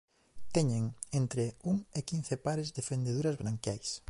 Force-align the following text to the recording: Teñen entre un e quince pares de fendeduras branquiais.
Teñen 0.55 0.83
entre 1.19 1.43
un 1.71 1.77
e 1.97 1.99
quince 2.09 2.33
pares 2.45 2.69
de 2.75 2.85
fendeduras 2.89 3.39
branquiais. 3.41 3.89